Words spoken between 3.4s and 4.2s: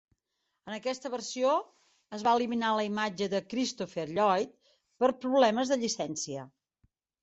Christopher